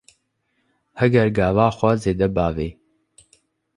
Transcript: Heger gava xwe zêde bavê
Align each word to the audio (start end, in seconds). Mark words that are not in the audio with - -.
Heger 0.99 1.29
gava 1.37 1.65
xwe 1.77 1.91
zêde 2.03 2.27
bavê 2.35 2.69